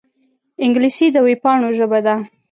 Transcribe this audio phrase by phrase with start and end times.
[0.63, 2.15] انګلیسي د وېبپاڼو ژبه ده